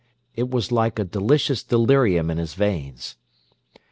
[0.35, 3.17] It was like a delicious delirium in his veins.